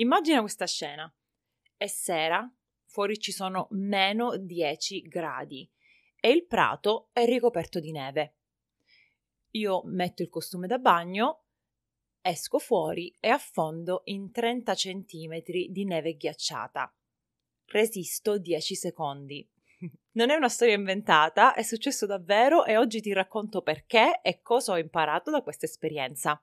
Immagina 0.00 0.40
questa 0.40 0.66
scena. 0.66 1.12
È 1.76 1.86
sera, 1.86 2.50
fuori 2.86 3.18
ci 3.18 3.32
sono 3.32 3.68
meno 3.72 4.34
10 4.38 5.02
gradi 5.02 5.70
e 6.18 6.30
il 6.30 6.46
prato 6.46 7.10
è 7.12 7.26
ricoperto 7.26 7.80
di 7.80 7.92
neve. 7.92 8.36
Io 9.52 9.82
metto 9.84 10.22
il 10.22 10.30
costume 10.30 10.66
da 10.66 10.78
bagno, 10.78 11.42
esco 12.22 12.58
fuori 12.58 13.14
e 13.20 13.28
affondo 13.28 14.00
in 14.04 14.30
30 14.30 14.74
cm 14.74 15.42
di 15.68 15.84
neve 15.84 16.16
ghiacciata. 16.16 16.94
Resisto 17.66 18.38
10 18.38 18.74
secondi. 18.74 19.46
Non 20.12 20.30
è 20.30 20.34
una 20.34 20.48
storia 20.48 20.74
inventata, 20.74 21.54
è 21.54 21.62
successo 21.62 22.04
davvero 22.04 22.64
e 22.64 22.76
oggi 22.76 23.00
ti 23.00 23.12
racconto 23.12 23.62
perché 23.62 24.20
e 24.22 24.40
cosa 24.40 24.72
ho 24.72 24.78
imparato 24.78 25.30
da 25.30 25.42
questa 25.42 25.66
esperienza. 25.66 26.42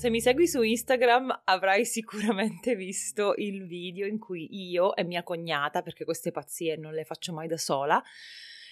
Se 0.00 0.08
mi 0.08 0.22
segui 0.22 0.48
su 0.48 0.62
Instagram 0.62 1.42
avrai 1.44 1.84
sicuramente 1.84 2.74
visto 2.74 3.34
il 3.36 3.66
video 3.66 4.06
in 4.06 4.18
cui 4.18 4.48
io 4.50 4.96
e 4.96 5.04
mia 5.04 5.22
cognata, 5.22 5.82
perché 5.82 6.06
queste 6.06 6.30
pazzie 6.30 6.76
non 6.76 6.94
le 6.94 7.04
faccio 7.04 7.34
mai 7.34 7.46
da 7.46 7.58
sola, 7.58 8.02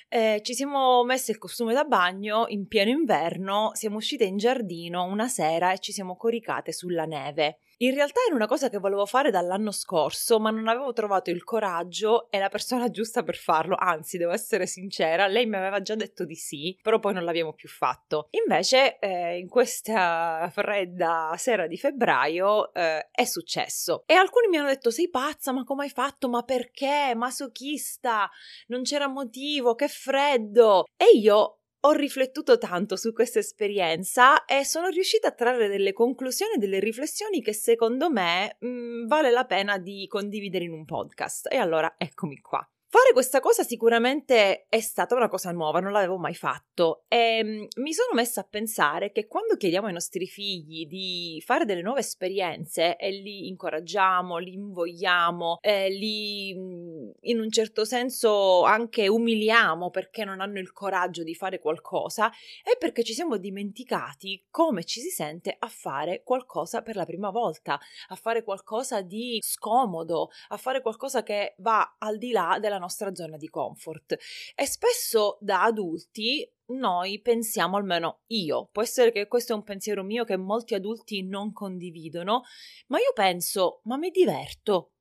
eh, 0.09 0.41
ci 0.43 0.55
siamo 0.55 1.05
messe 1.05 1.33
il 1.33 1.37
costume 1.37 1.75
da 1.75 1.85
bagno 1.85 2.47
in 2.49 2.67
pieno 2.67 2.93
inverno, 2.93 3.73
siamo 3.75 3.99
uscite 3.99 4.25
in 4.25 4.39
giardino 4.39 5.05
una 5.05 5.29
sera 5.29 5.71
e 5.71 5.81
ci 5.81 5.93
siamo 5.93 6.17
coricate 6.17 6.73
sulla 6.73 7.05
neve. 7.05 7.59
In 7.81 7.95
realtà 7.95 8.19
era 8.27 8.35
una 8.35 8.49
cosa 8.49 8.69
che 8.69 8.79
volevo 8.79 9.07
fare 9.07 9.31
dall'anno 9.31 9.71
scorso, 9.71 10.41
ma 10.41 10.51
non 10.51 10.67
avevo 10.67 10.93
trovato 10.93 11.31
il 11.31 11.45
coraggio 11.45 12.29
e 12.29 12.41
la 12.41 12.49
persona 12.49 12.91
giusta 12.91 13.23
per 13.23 13.37
farlo. 13.37 13.77
Anzi, 13.79 14.19
devo 14.19 14.33
essere 14.33 14.67
sincera, 14.67 15.29
lei 15.29 15.47
mi 15.47 15.55
aveva 15.55 15.81
già 15.81 15.95
detto 15.95 16.25
di 16.25 16.35
sì, 16.35 16.77
però 16.83 16.99
poi 16.99 17.15
non 17.15 17.23
l'abbiamo 17.23 17.53
più 17.53 17.69
fatto. 17.69 18.27
Invece, 18.31 18.99
eh, 18.99 19.39
in 19.39 19.47
questa 19.47 20.51
fredda 20.53 21.33
sera 21.37 21.69
di 21.69 21.77
febbraio 21.77 22.75
eh, 22.75 23.11
è 23.13 23.25
successo. 23.25 24.03
E 24.07 24.15
alcuni 24.15 24.49
mi 24.49 24.57
hanno 24.57 24.71
detto: 24.71 24.91
Sei 24.91 25.09
pazza, 25.09 25.53
ma 25.53 25.63
come 25.63 25.85
hai 25.85 25.91
fatto? 25.91 26.29
Ma 26.29 26.43
perché? 26.43 27.13
Masochista? 27.15 28.29
Non 28.67 28.83
c'era 28.83 29.07
motivo, 29.07 29.77
che 29.77 29.87
freddo! 29.87 30.87
E 30.97 31.17
io 31.17 31.58
ho 31.81 31.93
riflettuto 31.93 32.59
tanto 32.59 32.97
su 32.97 33.13
questa 33.13 33.39
esperienza 33.39 34.45
e 34.45 34.65
sono 34.65 34.89
riuscita 34.89 35.29
a 35.29 35.33
trarre 35.33 35.69
delle 35.69 35.93
conclusioni 35.93 36.55
e 36.55 36.59
delle 36.59 36.81
riflessioni 36.81 37.41
che 37.41 37.53
secondo 37.53 38.11
me 38.11 38.57
mh, 38.59 38.69
mm, 38.69 39.07
vale 39.07 39.31
la 39.31 39.45
pena 39.45 39.79
di 39.79 40.07
condividere 40.09 40.65
in 40.65 40.73
un 40.73 40.85
podcast. 40.85 41.47
E 41.51 41.57
allora 41.57 41.95
eccomi 41.97 42.41
qua. 42.41 42.67
Fare 42.91 43.13
questa 43.13 43.41
cosa 43.41 43.65
sicuramente 43.65 44.65
è 44.67 44.81
stata 44.81 45.15
una 45.15 45.29
cosa 45.29 45.51
nuova, 45.51 45.79
non 45.79 45.93
l'avevo 45.93 46.17
mai 46.17 46.35
fatto. 46.35 47.05
E 47.07 47.43
mm, 47.45 47.65
mi 47.83 47.93
sono 47.93 48.15
messa 48.15 48.41
a 48.41 48.47
pensare 48.49 49.13
che 49.13 49.27
quando 49.27 49.57
chiediamo 49.57 49.89
ai 49.89 49.93
nostri 49.93 50.27
figli 50.27 50.87
di 50.87 51.43
fare 51.45 51.67
delle 51.67 51.83
nuove 51.83 52.01
esperienze 52.01 52.97
e 52.97 53.11
li 53.11 53.49
incoraggiamo, 53.49 54.39
li 54.39 54.55
invogliamo, 54.55 55.59
eh, 55.61 55.91
li 55.91 56.55
mm, 56.57 57.11
in 57.21 57.41
un 57.41 57.51
certo 57.51 57.85
senso 57.85 58.63
anche 58.63 59.07
umiliamo 59.07 59.91
perché 59.91 60.25
non 60.25 60.41
hanno 60.41 60.59
il 60.59 60.73
coraggio 60.73 61.23
di 61.23 61.35
fare 61.35 61.59
qualcosa, 61.59 62.33
è 62.63 62.79
perché 62.79 63.05
ci 63.05 63.13
siamo 63.13 63.37
dimenticati 63.37 64.47
come 64.49 64.85
ci 64.85 65.01
si 65.01 65.11
sente 65.11 65.55
a 65.59 65.69
fare 65.69 66.23
qualcosa 66.25 66.81
per 66.81 66.97
la 66.97 67.05
prima 67.05 67.29
volta, 67.29 67.79
a 68.07 68.15
fare 68.15 68.43
qualcosa 68.43 69.03
di 69.03 69.41
scomodo, 69.43 70.31
a 70.49 70.57
fare 70.57 70.81
qualcosa 70.81 71.23
che 71.23 71.55
va 71.59 71.97
al 71.99 72.17
di 72.17 72.31
là 72.31 72.57
della 72.59 72.77
nostra 72.79 73.15
zona 73.15 73.37
di 73.37 73.49
comfort. 73.49 74.17
E 74.55 74.67
spesso 74.67 75.39
da 75.41 75.65
adulti 75.65 76.51
noi 76.69 77.21
pensiamo, 77.21 77.77
almeno 77.77 78.21
io, 78.29 78.69
può 78.71 78.83
essere 78.83 79.11
che 79.13 79.27
questo 79.27 79.53
è 79.53 79.57
un 79.57 79.63
pensiero 79.63 80.03
mio 80.03 80.25
che 80.25 80.37
molti 80.37 80.75
adulti 80.75 81.23
non 81.23 81.53
condividono, 81.53 82.43
ma 82.89 82.99
io 82.99 83.13
penso, 83.15 83.81
ma 83.85 83.97
mi 83.97 84.11
diverto. 84.11 84.93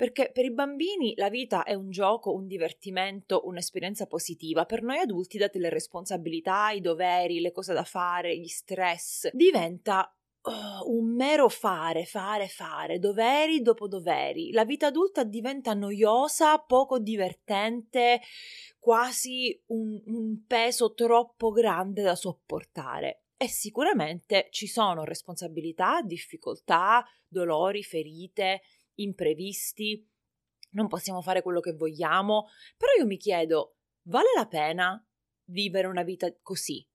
Perché 0.00 0.30
per 0.32 0.46
i 0.46 0.52
bambini 0.52 1.12
la 1.16 1.28
vita 1.28 1.62
è 1.62 1.74
un 1.74 1.90
gioco, 1.90 2.32
un 2.32 2.46
divertimento, 2.46 3.42
un'esperienza 3.44 4.06
positiva. 4.06 4.64
Per 4.64 4.82
noi 4.82 4.96
adulti, 4.96 5.36
date 5.36 5.58
le 5.58 5.68
responsabilità, 5.68 6.70
i 6.70 6.80
doveri, 6.80 7.38
le 7.38 7.52
cose 7.52 7.74
da 7.74 7.84
fare, 7.84 8.34
gli 8.38 8.46
stress, 8.46 9.28
diventa 9.32 10.10
Oh, 10.42 10.90
un 10.90 11.14
mero 11.14 11.50
fare, 11.50 12.06
fare, 12.06 12.48
fare, 12.48 12.98
doveri 12.98 13.60
dopo 13.60 13.86
doveri. 13.88 14.52
La 14.52 14.64
vita 14.64 14.86
adulta 14.86 15.22
diventa 15.22 15.74
noiosa, 15.74 16.58
poco 16.60 16.98
divertente, 16.98 18.22
quasi 18.78 19.62
un, 19.66 20.00
un 20.06 20.46
peso 20.46 20.94
troppo 20.94 21.50
grande 21.50 22.02
da 22.02 22.14
sopportare. 22.14 23.24
E 23.36 23.48
sicuramente 23.48 24.48
ci 24.50 24.66
sono 24.66 25.04
responsabilità, 25.04 26.00
difficoltà, 26.00 27.04
dolori, 27.28 27.82
ferite, 27.82 28.62
imprevisti. 28.94 30.08
Non 30.70 30.88
possiamo 30.88 31.20
fare 31.20 31.42
quello 31.42 31.60
che 31.60 31.74
vogliamo, 31.74 32.46
però 32.78 32.92
io 32.98 33.04
mi 33.04 33.18
chiedo, 33.18 33.76
vale 34.04 34.28
la 34.34 34.46
pena 34.46 35.06
vivere 35.50 35.86
una 35.86 36.02
vita 36.02 36.34
così? 36.40 36.86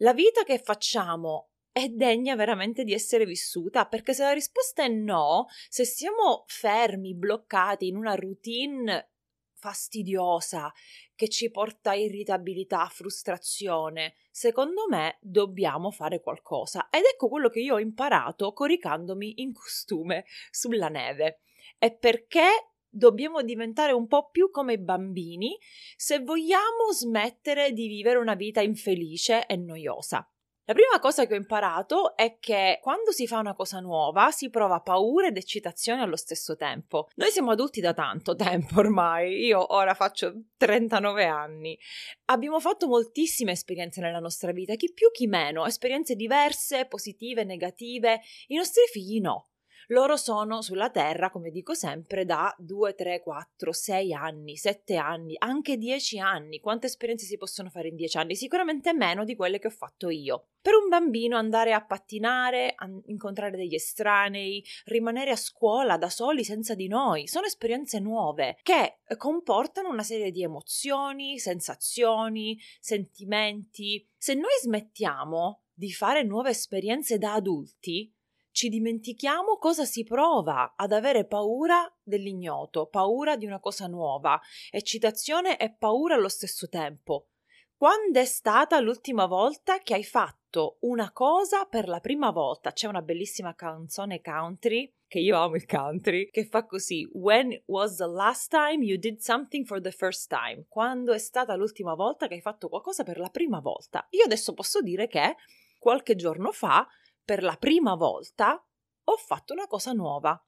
La 0.00 0.12
vita 0.12 0.44
che 0.44 0.58
facciamo 0.58 1.47
è 1.82 1.88
degna 1.88 2.34
veramente 2.34 2.84
di 2.84 2.92
essere 2.92 3.24
vissuta? 3.24 3.86
Perché 3.86 4.12
se 4.14 4.22
la 4.22 4.32
risposta 4.32 4.82
è 4.82 4.88
no, 4.88 5.46
se 5.68 5.84
siamo 5.84 6.44
fermi, 6.46 7.14
bloccati 7.14 7.86
in 7.86 7.96
una 7.96 8.14
routine 8.14 9.10
fastidiosa 9.54 10.72
che 11.14 11.28
ci 11.28 11.50
porta 11.50 11.94
irritabilità, 11.94 12.86
frustrazione, 12.86 14.14
secondo 14.30 14.86
me 14.88 15.18
dobbiamo 15.20 15.90
fare 15.90 16.20
qualcosa. 16.20 16.88
Ed 16.90 17.02
ecco 17.12 17.28
quello 17.28 17.48
che 17.48 17.60
io 17.60 17.74
ho 17.74 17.80
imparato 17.80 18.52
coricandomi 18.52 19.40
in 19.42 19.52
costume 19.52 20.24
sulla 20.50 20.88
neve. 20.88 21.40
E 21.78 21.92
perché 21.92 22.72
dobbiamo 22.88 23.42
diventare 23.42 23.92
un 23.92 24.06
po' 24.06 24.30
più 24.30 24.50
come 24.50 24.74
i 24.74 24.78
bambini 24.78 25.58
se 25.96 26.20
vogliamo 26.20 26.92
smettere 26.92 27.72
di 27.72 27.86
vivere 27.86 28.18
una 28.18 28.34
vita 28.34 28.60
infelice 28.60 29.46
e 29.46 29.56
noiosa. 29.56 30.28
La 30.68 30.74
prima 30.74 30.98
cosa 31.00 31.24
che 31.24 31.32
ho 31.32 31.36
imparato 31.38 32.14
è 32.14 32.36
che 32.38 32.78
quando 32.82 33.10
si 33.10 33.26
fa 33.26 33.38
una 33.38 33.54
cosa 33.54 33.80
nuova 33.80 34.30
si 34.30 34.50
prova 34.50 34.82
paura 34.82 35.28
ed 35.28 35.38
eccitazione 35.38 36.02
allo 36.02 36.14
stesso 36.14 36.56
tempo. 36.56 37.08
Noi 37.14 37.30
siamo 37.30 37.52
adulti 37.52 37.80
da 37.80 37.94
tanto 37.94 38.34
tempo 38.36 38.78
ormai, 38.78 39.46
io 39.46 39.74
ora 39.74 39.94
faccio 39.94 40.34
39 40.58 41.24
anni. 41.24 41.78
Abbiamo 42.26 42.60
fatto 42.60 42.86
moltissime 42.86 43.52
esperienze 43.52 44.02
nella 44.02 44.18
nostra 44.18 44.52
vita, 44.52 44.74
chi 44.74 44.92
più 44.92 45.10
chi 45.10 45.26
meno, 45.26 45.64
esperienze 45.64 46.14
diverse, 46.14 46.84
positive, 46.84 47.44
negative. 47.44 48.20
I 48.48 48.56
nostri 48.56 48.82
figli 48.92 49.20
no. 49.22 49.46
Loro 49.90 50.16
sono 50.16 50.60
sulla 50.60 50.90
Terra, 50.90 51.30
come 51.30 51.50
dico 51.50 51.72
sempre, 51.72 52.26
da 52.26 52.54
2, 52.58 52.94
3, 52.94 53.22
4, 53.22 53.72
6 53.72 54.12
anni, 54.12 54.54
7 54.58 54.96
anni, 54.96 55.34
anche 55.38 55.78
10 55.78 56.18
anni. 56.18 56.60
Quante 56.60 56.86
esperienze 56.86 57.24
si 57.24 57.38
possono 57.38 57.70
fare 57.70 57.88
in 57.88 57.96
10 57.96 58.18
anni? 58.18 58.36
Sicuramente 58.36 58.92
meno 58.92 59.24
di 59.24 59.34
quelle 59.34 59.58
che 59.58 59.68
ho 59.68 59.70
fatto 59.70 60.10
io. 60.10 60.48
Per 60.60 60.74
un 60.74 60.90
bambino 60.90 61.38
andare 61.38 61.72
a 61.72 61.82
pattinare, 61.82 62.74
a 62.76 62.86
incontrare 63.06 63.56
degli 63.56 63.74
estranei, 63.74 64.62
rimanere 64.84 65.30
a 65.30 65.36
scuola 65.36 65.96
da 65.96 66.10
soli 66.10 66.44
senza 66.44 66.74
di 66.74 66.86
noi, 66.86 67.26
sono 67.26 67.46
esperienze 67.46 67.98
nuove 67.98 68.58
che 68.62 68.98
comportano 69.16 69.88
una 69.88 70.02
serie 70.02 70.30
di 70.30 70.42
emozioni, 70.42 71.38
sensazioni, 71.38 72.60
sentimenti. 72.78 74.06
Se 74.18 74.34
noi 74.34 74.52
smettiamo 74.60 75.62
di 75.72 75.90
fare 75.92 76.24
nuove 76.24 76.50
esperienze 76.50 77.16
da 77.16 77.32
adulti, 77.32 78.12
ci 78.58 78.70
dimentichiamo 78.70 79.56
cosa 79.56 79.84
si 79.84 80.02
prova 80.02 80.74
ad 80.74 80.90
avere 80.90 81.26
paura 81.26 81.88
dell'ignoto, 82.02 82.86
paura 82.86 83.36
di 83.36 83.46
una 83.46 83.60
cosa 83.60 83.86
nuova, 83.86 84.40
eccitazione 84.72 85.56
e 85.58 85.72
paura 85.72 86.16
allo 86.16 86.28
stesso 86.28 86.68
tempo. 86.68 87.28
Quando 87.76 88.18
è 88.18 88.24
stata 88.24 88.80
l'ultima 88.80 89.26
volta 89.26 89.78
che 89.78 89.94
hai 89.94 90.02
fatto 90.02 90.78
una 90.80 91.12
cosa 91.12 91.66
per 91.66 91.86
la 91.86 92.00
prima 92.00 92.32
volta? 92.32 92.72
C'è 92.72 92.88
una 92.88 93.00
bellissima 93.00 93.54
canzone 93.54 94.20
country, 94.20 94.92
che 95.06 95.20
io 95.20 95.38
amo 95.38 95.54
il 95.54 95.64
country, 95.64 96.28
che 96.28 96.44
fa 96.44 96.66
così: 96.66 97.08
When 97.12 97.62
was 97.66 97.94
the 97.94 98.08
last 98.08 98.50
time 98.50 98.84
you 98.84 98.98
did 98.98 99.20
something 99.20 99.66
for 99.66 99.80
the 99.80 99.92
first 99.92 100.28
time? 100.28 100.64
Quando 100.68 101.12
è 101.12 101.18
stata 101.18 101.54
l'ultima 101.54 101.94
volta 101.94 102.26
che 102.26 102.34
hai 102.34 102.40
fatto 102.40 102.68
qualcosa 102.68 103.04
per 103.04 103.20
la 103.20 103.30
prima 103.30 103.60
volta? 103.60 104.04
Io 104.10 104.24
adesso 104.24 104.52
posso 104.52 104.80
dire 104.80 105.06
che 105.06 105.36
qualche 105.78 106.16
giorno 106.16 106.50
fa 106.50 106.84
per 107.28 107.42
la 107.42 107.56
prima 107.56 107.94
volta 107.94 108.66
ho 109.04 109.16
fatto 109.18 109.52
una 109.52 109.66
cosa 109.66 109.92
nuova. 109.92 110.42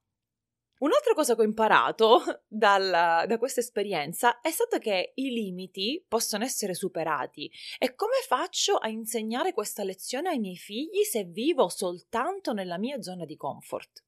Un'altra 0.79 1.13
cosa 1.13 1.35
che 1.35 1.43
ho 1.43 1.45
imparato 1.45 2.23
dalla, 2.49 3.27
da 3.29 3.37
questa 3.37 3.61
esperienza 3.61 4.41
è 4.41 4.51
stata 4.51 4.79
che 4.79 5.13
i 5.17 5.29
limiti 5.29 6.03
possono 6.09 6.43
essere 6.43 6.73
superati. 6.73 7.53
E 7.79 7.95
come 7.95 8.15
faccio 8.27 8.77
a 8.77 8.89
insegnare 8.89 9.53
questa 9.53 9.85
lezione 9.85 10.31
ai 10.31 10.39
miei 10.39 10.57
figli 10.57 11.03
se 11.03 11.25
vivo 11.25 11.69
soltanto 11.69 12.55
nella 12.55 12.79
mia 12.79 13.03
zona 13.03 13.27
di 13.27 13.37
comfort? 13.37 14.03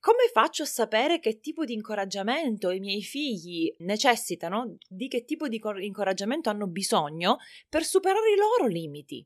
Come 0.00 0.28
faccio 0.32 0.64
a 0.64 0.66
sapere 0.66 1.20
che 1.20 1.38
tipo 1.38 1.64
di 1.64 1.74
incoraggiamento 1.74 2.70
i 2.70 2.80
miei 2.80 3.02
figli 3.04 3.72
necessitano, 3.78 4.76
di 4.88 5.06
che 5.06 5.24
tipo 5.24 5.46
di 5.46 5.60
incoraggiamento 5.82 6.50
hanno 6.50 6.66
bisogno 6.66 7.36
per 7.68 7.84
superare 7.84 8.32
i 8.32 8.36
loro 8.36 8.66
limiti? 8.66 9.24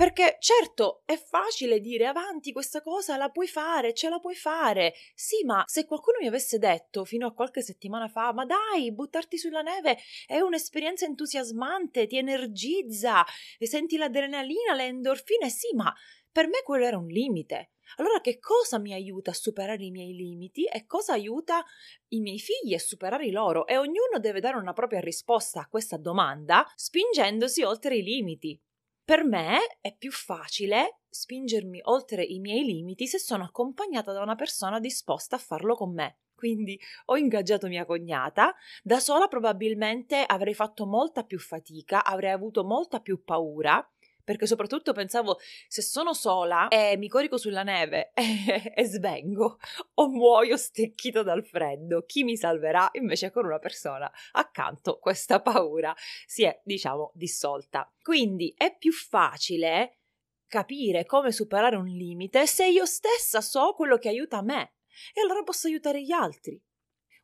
Perché 0.00 0.38
certo 0.40 1.02
è 1.04 1.18
facile 1.18 1.78
dire 1.78 2.06
avanti 2.06 2.52
questa 2.52 2.80
cosa 2.80 3.18
la 3.18 3.28
puoi 3.28 3.46
fare, 3.46 3.92
ce 3.92 4.08
la 4.08 4.18
puoi 4.18 4.34
fare. 4.34 4.94
Sì, 5.14 5.44
ma 5.44 5.62
se 5.66 5.84
qualcuno 5.84 6.16
mi 6.22 6.26
avesse 6.26 6.58
detto 6.58 7.04
fino 7.04 7.26
a 7.26 7.34
qualche 7.34 7.60
settimana 7.60 8.08
fa, 8.08 8.32
ma 8.32 8.46
dai, 8.46 8.94
buttarti 8.94 9.36
sulla 9.36 9.60
neve 9.60 9.98
è 10.26 10.40
un'esperienza 10.40 11.04
entusiasmante, 11.04 12.06
ti 12.06 12.16
energizza, 12.16 13.26
senti 13.58 13.98
l'adrenalina, 13.98 14.72
le 14.72 14.86
endorfine, 14.86 15.50
sì, 15.50 15.74
ma 15.74 15.94
per 16.32 16.46
me 16.46 16.62
quello 16.64 16.86
era 16.86 16.96
un 16.96 17.08
limite. 17.08 17.72
Allora 17.96 18.22
che 18.22 18.38
cosa 18.38 18.78
mi 18.78 18.94
aiuta 18.94 19.32
a 19.32 19.34
superare 19.34 19.84
i 19.84 19.90
miei 19.90 20.14
limiti 20.14 20.64
e 20.64 20.86
cosa 20.86 21.12
aiuta 21.12 21.62
i 22.08 22.20
miei 22.20 22.38
figli 22.38 22.72
a 22.72 22.78
superare 22.78 23.26
i 23.26 23.32
loro? 23.32 23.66
E 23.66 23.76
ognuno 23.76 24.18
deve 24.18 24.40
dare 24.40 24.56
una 24.56 24.72
propria 24.72 25.00
risposta 25.00 25.60
a 25.60 25.68
questa 25.68 25.98
domanda 25.98 26.66
spingendosi 26.74 27.64
oltre 27.64 27.96
i 27.96 28.02
limiti. 28.02 28.58
Per 29.04 29.24
me 29.24 29.58
è 29.80 29.94
più 29.96 30.12
facile 30.12 31.00
spingermi 31.08 31.80
oltre 31.84 32.22
i 32.22 32.38
miei 32.38 32.64
limiti 32.64 33.06
se 33.06 33.18
sono 33.18 33.44
accompagnata 33.44 34.12
da 34.12 34.22
una 34.22 34.36
persona 34.36 34.78
disposta 34.78 35.36
a 35.36 35.40
farlo 35.40 35.74
con 35.74 35.92
me. 35.92 36.18
Quindi 36.34 36.80
ho 37.06 37.16
ingaggiato 37.18 37.66
mia 37.66 37.84
cognata, 37.84 38.54
da 38.82 38.98
sola 38.98 39.28
probabilmente 39.28 40.24
avrei 40.24 40.54
fatto 40.54 40.86
molta 40.86 41.22
più 41.24 41.38
fatica, 41.38 42.02
avrei 42.02 42.30
avuto 42.30 42.64
molta 42.64 43.00
più 43.00 43.22
paura 43.22 43.86
perché 44.24 44.46
soprattutto 44.46 44.92
pensavo 44.92 45.38
se 45.68 45.82
sono 45.82 46.12
sola 46.12 46.68
e 46.68 46.96
mi 46.96 47.08
corico 47.08 47.36
sulla 47.36 47.62
neve 47.62 48.12
e, 48.14 48.72
e 48.74 48.84
svengo 48.84 49.58
o 49.94 50.08
muoio 50.08 50.56
stecchito 50.56 51.22
dal 51.22 51.44
freddo, 51.44 52.04
chi 52.04 52.24
mi 52.24 52.36
salverà? 52.36 52.90
Invece 52.92 53.30
con 53.30 53.44
una 53.44 53.58
persona 53.58 54.10
accanto 54.32 54.98
questa 54.98 55.40
paura 55.40 55.94
si 56.26 56.44
è, 56.44 56.60
diciamo, 56.64 57.12
dissolta. 57.14 57.90
Quindi 58.00 58.54
è 58.56 58.76
più 58.76 58.92
facile 58.92 59.98
capire 60.46 61.06
come 61.06 61.30
superare 61.30 61.76
un 61.76 61.86
limite 61.86 62.46
se 62.46 62.66
io 62.66 62.84
stessa 62.84 63.40
so 63.40 63.72
quello 63.74 63.98
che 63.98 64.08
aiuta 64.08 64.42
me 64.42 64.74
e 65.14 65.20
allora 65.20 65.42
posso 65.42 65.68
aiutare 65.68 66.02
gli 66.02 66.12
altri. 66.12 66.60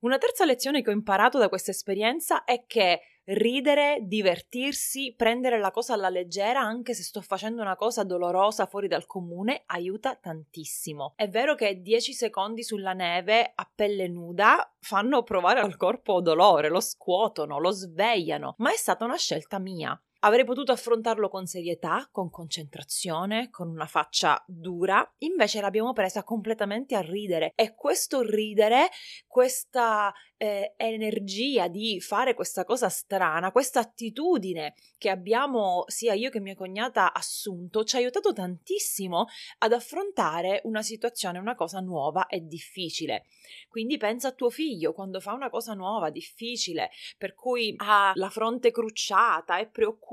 Una 0.01 0.19
terza 0.19 0.45
lezione 0.45 0.83
che 0.83 0.91
ho 0.91 0.93
imparato 0.93 1.39
da 1.39 1.49
questa 1.49 1.73
esperienza 1.73 2.45
è 2.45 2.65
che 2.67 3.01
ridere, 3.27 3.99
divertirsi, 4.03 5.15
prendere 5.17 5.59
la 5.59 5.71
cosa 5.71 5.95
alla 5.95 6.09
leggera 6.09 6.61
anche 6.61 6.95
se 6.95 7.03
sto 7.03 7.21
facendo 7.21 7.63
una 7.63 7.77
cosa 7.77 8.05
dolorosa 8.05 8.67
fuori 8.67 8.89
dal 8.89 9.07
comune 9.07 9.63
aiuta 9.67 10.15
tantissimo. 10.15 11.15
È 11.17 11.29
vero 11.29 11.55
che 11.55 11.81
10 11.81 12.13
secondi 12.13 12.63
sulla 12.63 12.93
neve 12.93 13.53
a 13.55 13.69
pelle 13.73 14.09
nuda 14.09 14.75
fanno 14.81 15.23
provare 15.23 15.61
al 15.61 15.77
corpo 15.77 16.21
dolore, 16.21 16.69
lo 16.69 16.81
scuotono, 16.81 17.59
lo 17.59 17.71
svegliano, 17.71 18.55
ma 18.59 18.73
è 18.73 18.77
stata 18.77 19.05
una 19.05 19.17
scelta 19.17 19.59
mia. 19.59 19.99
Avrei 20.21 20.45
potuto 20.45 20.73
affrontarlo 20.73 21.29
con 21.29 21.47
serietà, 21.47 22.09
con 22.11 22.31
concentrazione, 22.31 23.51
con 23.51 23.69
una 23.69 23.87
faccia 23.87 24.43
dura, 24.47 25.07
invece 25.19 25.61
l'abbiamo 25.61 25.93
presa 25.93 26.25
completamente 26.25 26.97
a 26.97 27.01
ridere 27.01 27.53
e 27.55 27.75
questo 27.75 28.23
ridere, 28.23 28.89
questa 29.27 30.13
eh, 30.39 30.75
energia 30.77 31.69
di 31.69 32.01
fare 32.01 32.35
questa 32.35 32.65
cosa 32.65 32.89
strana, 32.89 33.53
questa 33.53 33.81
attitudine 33.81 34.75
che 34.99 35.11
abbiamo 35.11 35.85
sia 35.87 36.15
io 36.15 36.31
che 36.31 36.41
mia 36.41 36.55
cognata 36.55 37.13
assunto, 37.13 37.85
ci 37.85 37.97
ha 37.97 37.99
aiutato 37.99 38.33
tantissimo 38.33 39.27
ad 39.59 39.73
affrontare 39.73 40.61
una 40.65 40.83
situazione, 40.83 41.39
una 41.39 41.55
cosa 41.55 41.81
nuova 41.81 42.27
e 42.27 42.41
difficile. 42.41 43.25
Quindi 43.69 43.97
pensa 43.99 44.29
a 44.29 44.33
tuo 44.33 44.51
figlio 44.51 44.93
quando 44.93 45.21
fa 45.21 45.33
una 45.33 45.51
cosa 45.51 45.75
nuova, 45.75 46.11
difficile, 46.11 46.91
per 47.19 47.35
cui 47.35 47.75
ha 47.77 48.13
la 48.15 48.31
fronte 48.31 48.71
crucciata, 48.71 49.59
è 49.59 49.69
preoccupato, 49.69 50.06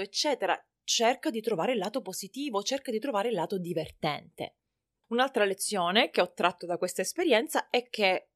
eccetera. 0.00 0.58
Cerca 0.82 1.30
di 1.30 1.40
trovare 1.40 1.72
il 1.72 1.78
lato 1.78 2.00
positivo, 2.00 2.62
cerca 2.62 2.90
di 2.90 2.98
trovare 2.98 3.28
il 3.28 3.34
lato 3.34 3.58
divertente. 3.58 4.56
Un'altra 5.08 5.44
lezione 5.44 6.10
che 6.10 6.20
ho 6.20 6.32
tratto 6.32 6.66
da 6.66 6.78
questa 6.78 7.02
esperienza 7.02 7.68
è 7.70 7.88
che 7.88 8.30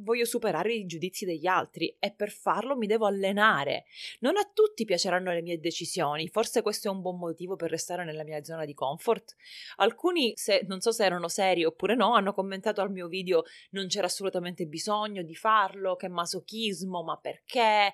voglio 0.00 0.24
superare 0.24 0.74
i 0.74 0.86
giudizi 0.86 1.24
degli 1.24 1.46
altri 1.46 1.96
e 1.98 2.12
per 2.12 2.30
farlo 2.30 2.76
mi 2.76 2.86
devo 2.86 3.06
allenare. 3.06 3.84
Non 4.20 4.36
a 4.36 4.50
tutti 4.52 4.84
piaceranno 4.84 5.32
le 5.32 5.42
mie 5.42 5.58
decisioni, 5.58 6.28
forse 6.28 6.62
questo 6.62 6.88
è 6.88 6.90
un 6.90 7.00
buon 7.00 7.18
motivo 7.18 7.56
per 7.56 7.70
restare 7.70 8.04
nella 8.04 8.24
mia 8.24 8.42
zona 8.42 8.64
di 8.64 8.74
comfort. 8.74 9.34
Alcuni, 9.76 10.32
se, 10.36 10.64
non 10.66 10.80
so 10.80 10.92
se 10.92 11.04
erano 11.04 11.28
seri 11.28 11.64
oppure 11.64 11.94
no, 11.94 12.14
hanno 12.14 12.32
commentato 12.32 12.80
al 12.80 12.90
mio 12.90 13.08
video 13.08 13.44
non 13.70 13.86
c'era 13.86 14.06
assolutamente 14.06 14.66
bisogno 14.66 15.22
di 15.22 15.34
farlo, 15.34 15.96
che 15.96 16.08
masochismo, 16.08 17.02
ma 17.02 17.16
perché, 17.16 17.92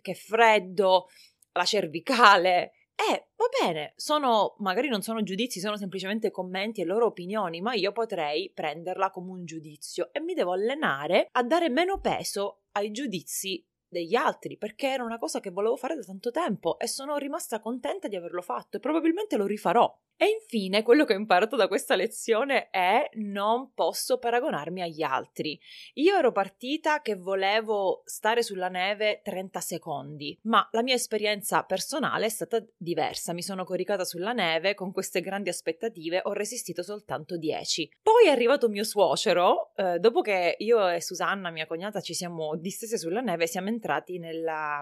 che 0.00 0.14
freddo, 0.14 1.08
la 1.54 1.64
cervicale. 1.64 2.72
Eh, 2.94 3.28
va 3.36 3.46
bene, 3.60 3.92
sono, 3.96 4.54
magari 4.58 4.88
non 4.88 5.02
sono 5.02 5.22
giudizi, 5.22 5.58
sono 5.58 5.76
semplicemente 5.76 6.30
commenti 6.30 6.80
e 6.80 6.84
loro 6.84 7.06
opinioni, 7.06 7.60
ma 7.60 7.74
io 7.74 7.90
potrei 7.90 8.50
prenderla 8.52 9.10
come 9.10 9.30
un 9.30 9.44
giudizio 9.44 10.12
e 10.12 10.20
mi 10.20 10.34
devo 10.34 10.52
allenare 10.52 11.28
a 11.32 11.42
dare 11.42 11.68
meno 11.68 11.98
peso 11.98 12.62
ai 12.72 12.92
giudizi 12.92 13.64
degli 13.94 14.16
altri 14.16 14.58
perché 14.58 14.88
era 14.88 15.04
una 15.04 15.18
cosa 15.18 15.40
che 15.40 15.50
volevo 15.50 15.76
fare 15.76 15.94
da 15.94 16.02
tanto 16.02 16.30
tempo 16.30 16.78
e 16.78 16.88
sono 16.88 17.16
rimasta 17.16 17.60
contenta 17.60 18.08
di 18.08 18.16
averlo 18.16 18.42
fatto 18.42 18.76
e 18.76 18.80
probabilmente 18.80 19.36
lo 19.36 19.46
rifarò. 19.46 19.96
E 20.16 20.26
infine, 20.26 20.82
quello 20.84 21.04
che 21.04 21.12
ho 21.12 21.18
imparato 21.18 21.56
da 21.56 21.66
questa 21.66 21.96
lezione 21.96 22.70
è 22.70 23.10
non 23.14 23.72
posso 23.74 24.18
paragonarmi 24.18 24.80
agli 24.80 25.02
altri. 25.02 25.58
Io 25.94 26.16
ero 26.16 26.30
partita 26.30 27.02
che 27.02 27.16
volevo 27.16 28.02
stare 28.04 28.44
sulla 28.44 28.68
neve 28.68 29.22
30 29.24 29.58
secondi, 29.58 30.38
ma 30.42 30.66
la 30.70 30.82
mia 30.82 30.94
esperienza 30.94 31.64
personale 31.64 32.26
è 32.26 32.28
stata 32.28 32.64
diversa. 32.76 33.32
Mi 33.32 33.42
sono 33.42 33.64
coricata 33.64 34.04
sulla 34.04 34.32
neve 34.32 34.74
con 34.74 34.92
queste 34.92 35.20
grandi 35.20 35.48
aspettative, 35.48 36.20
ho 36.22 36.32
resistito 36.32 36.84
soltanto 36.84 37.36
10. 37.36 37.96
Poi 38.00 38.26
è 38.26 38.30
arrivato 38.30 38.68
mio 38.68 38.84
suocero, 38.84 39.72
eh, 39.74 39.98
dopo 39.98 40.20
che 40.20 40.54
io 40.58 40.88
e 40.88 41.02
Susanna, 41.02 41.50
mia 41.50 41.66
cognata, 41.66 42.00
ci 42.00 42.14
siamo 42.14 42.54
distese 42.56 42.98
sulla 42.98 43.20
neve, 43.20 43.48
siamo 43.48 43.68
entrati 43.84 44.18
nella, 44.18 44.80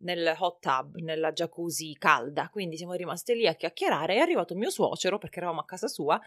nel 0.00 0.36
hot 0.38 0.60
tub, 0.60 0.96
nella 0.96 1.32
jacuzzi 1.32 1.96
calda, 1.98 2.50
quindi 2.50 2.76
siamo 2.76 2.92
rimasti 2.92 3.34
lì 3.34 3.46
a 3.46 3.54
chiacchierare. 3.54 4.16
È 4.16 4.18
arrivato 4.18 4.54
mio 4.54 4.70
suocero, 4.70 5.16
perché 5.16 5.38
eravamo 5.38 5.60
a 5.60 5.64
casa 5.64 5.88
sua, 5.88 6.20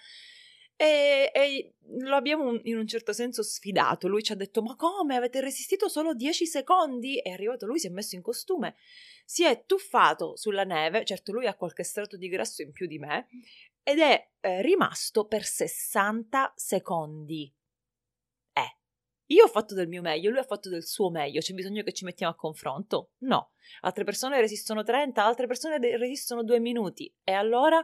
e, 0.76 1.30
e, 1.34 1.74
lo 2.00 2.16
abbiamo 2.16 2.60
in 2.64 2.78
un 2.78 2.88
certo 2.88 3.14
senso 3.14 3.44
sfidato. 3.44 4.08
Lui 4.08 4.24
ci 4.24 4.32
ha 4.32 4.36
detto: 4.36 4.64
Ma 4.64 4.76
come 4.76 5.16
avete 5.16 5.40
resistito 5.40 5.88
solo 5.88 6.16
10 6.16 6.48
secondi? 6.48 7.20
È 7.20 7.30
arrivato 7.30 7.68
lui, 7.68 7.80
si 7.80 7.88
è 7.88 7.92
messo 7.92 8.16
in 8.16 8.22
costume, 8.22 8.76
si 9.24 9.44
è 9.44 9.66
tuffato 9.66 10.36
sulla 10.36 10.64
neve. 10.64 11.06
Certo, 11.06 11.32
lui 11.32 11.46
ha 11.46 11.56
qualche 11.56 11.84
strato 11.84 12.18
di 12.18 12.28
grasso 12.28 12.64
in 12.64 12.72
più 12.72 12.88
di 12.88 12.98
me, 12.98 13.28
ed 13.84 14.00
è 14.00 14.30
eh, 14.40 14.62
rimasto 14.64 15.26
per 15.26 15.44
60 15.44 16.54
secondi. 16.56 17.54
Io 19.32 19.46
ho 19.46 19.48
fatto 19.48 19.76
del 19.76 19.88
mio 19.88 20.02
meglio, 20.02 20.32
lui 20.32 20.40
ha 20.40 20.44
fatto 20.44 20.70
del 20.70 20.84
suo 20.84 21.12
meglio, 21.12 21.40
c'è 21.40 21.54
bisogno 21.54 21.84
che 21.84 21.94
ci 21.94 22.04
mettiamo 22.04 22.34
a 22.34 22.36
confronto? 22.36 23.12
No. 23.20 23.52
Altre 23.82 24.04
persone 24.04 24.42
resistono 24.42 24.82
30, 24.82 25.24
altre 25.24 25.46
persone 25.46 25.78
resistono 25.98 26.44
2 26.44 26.60
minuti. 26.60 27.14
E 27.24 27.34
allora 27.34 27.80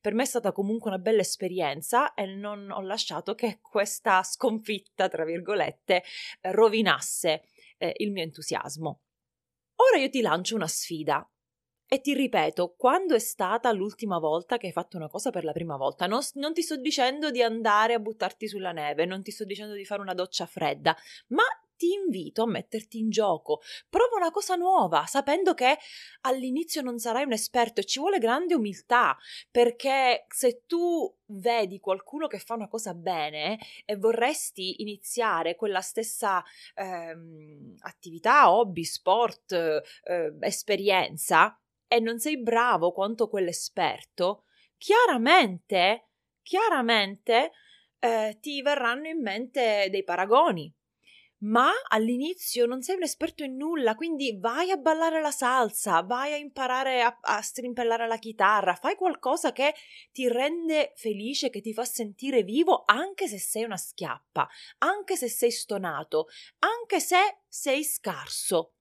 per 0.00 0.12
me 0.12 0.24
è 0.24 0.26
stata 0.26 0.52
comunque 0.52 0.90
una 0.90 0.98
bella 0.98 1.22
esperienza 1.22 2.12
e 2.12 2.26
non 2.26 2.70
ho 2.70 2.82
lasciato 2.82 3.34
che 3.34 3.60
questa 3.62 4.22
sconfitta, 4.22 5.08
tra 5.08 5.24
virgolette, 5.24 6.02
rovinasse 6.42 7.44
eh, 7.78 7.94
il 7.96 8.12
mio 8.12 8.22
entusiasmo. 8.22 9.00
Ora 9.76 9.96
io 9.96 10.10
ti 10.10 10.20
lancio 10.20 10.54
una 10.54 10.68
sfida. 10.68 11.26
E 11.92 12.00
ti 12.00 12.14
ripeto, 12.14 12.76
quando 12.78 13.16
è 13.16 13.18
stata 13.18 13.72
l'ultima 13.72 14.20
volta 14.20 14.58
che 14.58 14.66
hai 14.66 14.72
fatto 14.72 14.96
una 14.96 15.08
cosa 15.08 15.30
per 15.30 15.42
la 15.42 15.50
prima 15.50 15.76
volta? 15.76 16.06
Non, 16.06 16.20
non, 16.34 16.54
ti 16.54 16.62
sto 16.62 16.76
dicendo 16.76 17.32
di 17.32 17.42
andare 17.42 17.94
a 17.94 17.98
buttarti 17.98 18.46
sulla 18.46 18.70
neve, 18.70 19.06
non 19.06 19.24
ti 19.24 19.32
sto 19.32 19.44
dicendo 19.44 19.74
di 19.74 19.84
fare 19.84 20.00
una 20.00 20.14
doccia 20.14 20.46
fredda, 20.46 20.96
ma 21.30 21.42
ti 21.74 21.92
invito 21.92 22.44
a 22.44 22.46
metterti 22.46 22.98
in 22.98 23.10
gioco. 23.10 23.60
Prova 23.88 24.18
una 24.18 24.30
cosa 24.30 24.54
nuova, 24.54 25.04
sapendo 25.06 25.52
che 25.52 25.78
all'inizio 26.20 26.80
non 26.80 27.00
sarai 27.00 27.24
un 27.24 27.32
esperto 27.32 27.80
e 27.80 27.84
ci 27.84 27.98
vuole 27.98 28.18
grande 28.18 28.54
umiltà, 28.54 29.18
perché 29.50 30.26
se 30.28 30.62
tu 30.68 31.12
vedi 31.26 31.80
qualcuno 31.80 32.28
che 32.28 32.38
fa 32.38 32.54
una 32.54 32.68
cosa 32.68 32.94
bene 32.94 33.58
e 33.84 33.96
vorresti 33.96 34.80
iniziare 34.80 35.56
quella 35.56 35.80
stessa 35.80 36.40
ehm, 36.76 37.74
attività, 37.80 38.52
hobby, 38.52 38.84
sport, 38.84 39.52
eh, 40.04 40.36
esperienza, 40.38 41.60
e 41.92 41.98
non 41.98 42.20
sei 42.20 42.40
bravo 42.40 42.92
quanto 42.92 43.28
quell'esperto, 43.28 44.44
chiaramente, 44.78 46.10
chiaramente 46.40 47.50
eh, 47.98 48.38
ti 48.40 48.62
verranno 48.62 49.08
in 49.08 49.20
mente 49.20 49.88
dei 49.90 50.04
paragoni. 50.04 50.72
ma 51.42 51.70
all'inizio 51.88 52.66
non 52.66 52.82
sei 52.82 52.96
un 52.96 53.02
esperto 53.02 53.42
in 53.42 53.56
nulla, 53.56 53.94
quindi 53.94 54.38
vai 54.38 54.70
a 54.70 54.76
ballare 54.76 55.22
la 55.22 55.30
salsa, 55.30 56.02
vai 56.02 56.34
a 56.34 56.36
imparare 56.36 57.00
a, 57.00 57.18
a, 57.18 57.40
strimpellare 57.40 58.06
la 58.06 58.18
chitarra, 58.18 58.74
fai 58.74 58.94
qualcosa 58.94 59.50
che 59.50 59.74
ti 60.12 60.28
rende 60.28 60.92
felice, 60.96 61.48
che 61.48 61.62
ti 61.62 61.72
fa 61.72 61.86
sentire 61.86 62.42
vivo, 62.42 62.82
anche 62.84 63.26
se 63.26 63.38
sei 63.38 63.64
una 63.64 63.78
schiappa, 63.78 64.46
anche 64.80 65.16
se 65.16 65.30
sei 65.30 65.50
stonato, 65.50 66.26
anche 66.58 67.00
se 67.00 67.38
sei 67.48 67.84
scarso. 67.84 68.74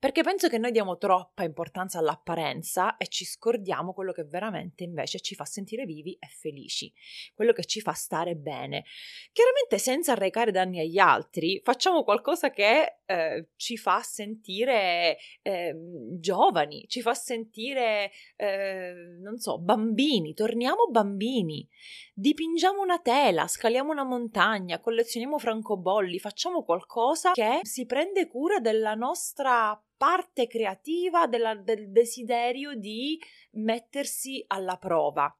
Perché 0.00 0.22
penso 0.22 0.48
che 0.48 0.56
noi 0.56 0.70
diamo 0.70 0.96
troppa 0.96 1.42
importanza 1.42 1.98
all'apparenza 1.98 2.96
e 2.96 3.06
ci 3.08 3.26
scordiamo 3.26 3.92
quello 3.92 4.12
che 4.12 4.24
veramente 4.24 4.82
invece 4.82 5.20
ci 5.20 5.34
fa 5.34 5.44
sentire 5.44 5.84
vivi 5.84 6.16
e 6.18 6.26
felici, 6.26 6.90
quello 7.34 7.52
che 7.52 7.66
ci 7.66 7.82
fa 7.82 7.92
stare 7.92 8.34
bene. 8.34 8.86
Chiaramente 9.30 9.76
senza 9.76 10.12
arrecare 10.12 10.52
danni 10.52 10.80
agli 10.80 10.96
altri, 10.96 11.60
facciamo 11.62 12.02
qualcosa 12.02 12.48
che 12.48 13.00
eh, 13.04 13.48
ci 13.56 13.76
fa 13.76 14.00
sentire 14.00 15.18
eh, 15.42 15.74
giovani, 16.18 16.86
ci 16.88 17.02
fa 17.02 17.12
sentire, 17.12 18.10
eh, 18.36 18.94
non 19.20 19.36
so, 19.36 19.58
bambini, 19.58 20.32
torniamo 20.32 20.86
bambini, 20.90 21.68
dipingiamo 22.14 22.80
una 22.80 23.00
tela, 23.00 23.46
scaliamo 23.46 23.90
una 23.90 24.04
montagna, 24.04 24.80
collezioniamo 24.80 25.38
francobolli, 25.38 26.18
facciamo 26.18 26.64
qualcosa 26.64 27.32
che 27.32 27.60
si 27.64 27.84
prende 27.84 28.28
cura 28.28 28.60
della 28.60 28.94
nostra 28.94 29.78
parte 30.00 30.46
creativa 30.46 31.26
della, 31.26 31.54
del 31.54 31.90
desiderio 31.90 32.72
di 32.72 33.20
mettersi 33.52 34.42
alla 34.46 34.78
prova. 34.78 35.30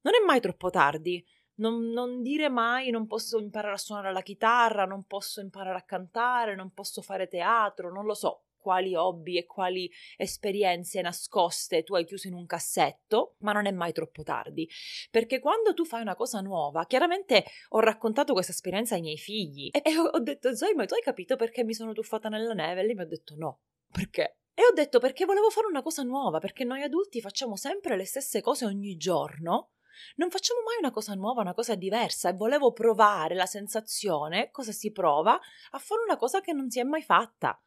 Non 0.00 0.14
è 0.20 0.26
mai 0.26 0.40
troppo 0.40 0.68
tardi. 0.68 1.24
Non, 1.60 1.90
non, 1.90 2.20
dire 2.20 2.48
mai 2.48 2.90
non 2.90 3.06
posso 3.06 3.38
imparare 3.38 3.74
a 3.74 3.78
suonare 3.78 4.12
la 4.12 4.22
chitarra, 4.22 4.84
non 4.84 5.04
posso 5.04 5.40
imparare 5.40 5.78
a 5.78 5.84
cantare, 5.84 6.56
non 6.56 6.72
posso 6.72 7.02
fare 7.02 7.28
teatro, 7.28 7.92
non 7.92 8.04
lo 8.04 8.14
so 8.14 8.46
quali 8.56 8.96
hobby 8.96 9.38
e 9.38 9.46
quali 9.46 9.88
esperienze 10.16 11.00
nascoste 11.02 11.84
tu 11.84 11.94
hai 11.94 12.04
chiuso 12.04 12.26
in 12.26 12.34
un 12.34 12.46
cassetto, 12.46 13.36
ma 13.38 13.52
non 13.52 13.66
è 13.66 13.70
mai 13.70 13.92
troppo 13.92 14.24
tardi. 14.24 14.68
Perché 15.12 15.38
quando 15.38 15.72
tu 15.72 15.84
fai 15.84 16.00
una 16.00 16.16
cosa 16.16 16.40
nuova, 16.40 16.84
chiaramente 16.86 17.44
ho 17.68 17.78
raccontato 17.78 18.32
questa 18.32 18.50
esperienza 18.50 18.96
ai 18.96 19.02
miei 19.02 19.18
figli 19.18 19.68
e, 19.70 19.96
ho, 19.96 20.02
ho 20.02 20.18
detto 20.18 20.52
Zoe, 20.56 20.74
ma 20.74 20.84
tu 20.84 20.94
hai 20.94 21.02
capito 21.02 21.36
perché 21.36 21.62
mi 21.62 21.74
sono 21.74 21.92
tuffata 21.92 22.28
nella 22.28 22.54
neve? 22.54 22.80
E 22.80 22.86
lei 22.86 22.94
mi 22.96 23.02
ha 23.02 23.06
detto 23.06 23.36
no. 23.36 23.60
Perché? 23.90 24.36
E 24.54 24.62
ho 24.62 24.72
detto 24.72 24.98
perché 24.98 25.24
volevo 25.24 25.50
fare 25.50 25.66
una 25.66 25.82
cosa 25.82 26.02
nuova, 26.02 26.38
perché 26.38 26.64
noi 26.64 26.82
adulti 26.82 27.20
facciamo 27.20 27.56
sempre 27.56 27.96
le 27.96 28.04
stesse 28.04 28.40
cose 28.40 28.66
ogni 28.66 28.96
giorno. 28.96 29.70
Non 30.16 30.30
facciamo 30.30 30.60
mai 30.62 30.76
una 30.78 30.90
cosa 30.90 31.14
nuova, 31.14 31.40
una 31.40 31.54
cosa 31.54 31.74
diversa 31.74 32.28
e 32.28 32.34
volevo 32.34 32.72
provare 32.72 33.34
la 33.34 33.46
sensazione, 33.46 34.50
cosa 34.50 34.72
si 34.72 34.92
prova, 34.92 35.38
a 35.70 35.78
fare 35.78 36.02
una 36.02 36.16
cosa 36.16 36.40
che 36.40 36.52
non 36.52 36.70
si 36.70 36.78
è 36.78 36.82
mai 36.82 37.02
fatta. 37.02 37.60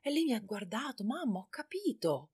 E 0.00 0.10
lei 0.10 0.24
mi 0.24 0.34
ha 0.34 0.40
guardato, 0.40 1.04
mamma, 1.04 1.40
ho 1.40 1.48
capito. 1.50 2.30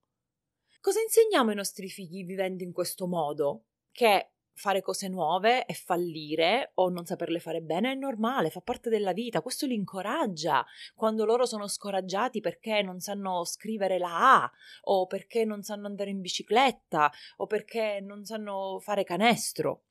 Cosa 0.81 1.01
insegniamo 1.01 1.51
ai 1.51 1.57
nostri 1.57 1.89
figli 1.89 2.25
vivendo 2.25 2.63
in 2.63 2.73
questo 2.73 3.07
modo? 3.07 3.65
Che 3.91 4.34
fare 4.55 4.81
cose 4.81 5.09
nuove 5.09 5.67
e 5.67 5.75
fallire 5.75 6.73
o 6.75 6.89
non 6.89 7.05
saperle 7.05 7.41
fare 7.41 7.61
bene 7.61 7.93
è 7.93 7.95
normale, 7.95 8.51
fa 8.51 8.61
parte 8.61 8.89
della 8.89 9.13
vita, 9.13 9.43
questo 9.43 9.67
li 9.67 9.75
incoraggia. 9.75 10.65
Quando 10.95 11.25
loro 11.25 11.45
sono 11.45 11.67
scoraggiati 11.67 12.41
perché 12.41 12.83
non 12.83 13.01
sanno 13.01 13.45
scrivere 13.45 13.99
la 13.99 14.43
A 14.43 14.53
o 14.83 15.07
perché 15.07 15.45
non 15.45 15.63
sanno 15.63 15.87
andare 15.87 16.11
in 16.11 16.21
bicicletta 16.21 17.11
o 17.39 17.47
perché 17.47 18.01
non 18.01 18.25
sanno 18.25 18.79
fare 18.81 19.05
canestro. 19.05 19.83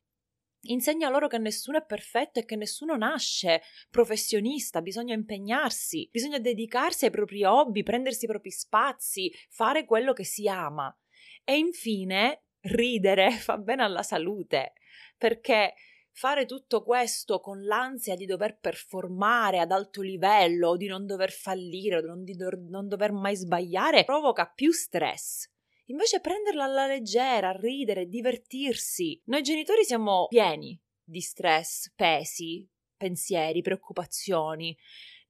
Insegna 0.67 1.09
loro 1.09 1.27
che 1.27 1.37
nessuno 1.37 1.77
è 1.77 1.85
perfetto 1.85 2.39
e 2.39 2.45
che 2.45 2.55
nessuno 2.55 2.95
nasce 2.95 3.61
professionista, 3.89 4.81
bisogna 4.81 5.13
impegnarsi, 5.13 6.07
bisogna 6.09 6.39
dedicarsi 6.39 7.03
ai 7.03 7.11
propri 7.11 7.43
hobby, 7.43 7.83
prendersi 7.83 8.23
i 8.23 8.29
propri 8.29 8.49
spazi, 8.49 9.29
fare 9.49 9.83
quello 9.83 10.13
che 10.13 10.23
si 10.23 10.47
ama. 10.47 10.95
E 11.43 11.57
infine 11.57 12.42
ridere 12.63 13.31
fa 13.37 13.57
bene 13.57 13.83
alla 13.83 14.03
salute, 14.03 14.73
perché 15.17 15.73
fare 16.11 16.45
tutto 16.45 16.83
questo 16.83 17.39
con 17.39 17.63
l'ansia 17.63 18.15
di 18.15 18.25
dover 18.25 18.59
performare 18.59 19.59
ad 19.59 19.71
alto 19.71 20.01
livello, 20.01 20.75
di 20.75 20.87
non 20.87 21.05
dover 21.05 21.31
fallire, 21.31 22.01
di 22.01 22.35
non 22.69 22.87
dover 22.87 23.11
mai 23.11 23.35
sbagliare, 23.35 24.03
provoca 24.03 24.45
più 24.45 24.71
stress. 24.71 25.49
Invece 25.87 26.21
prenderla 26.21 26.63
alla 26.63 26.87
leggera, 26.87 27.51
ridere, 27.51 28.07
divertirsi. 28.07 29.21
Noi 29.25 29.41
genitori 29.41 29.83
siamo 29.83 30.27
pieni 30.27 30.79
di 31.03 31.19
stress, 31.19 31.91
pesi, 31.93 32.67
pensieri, 32.95 33.61
preoccupazioni 33.61 34.75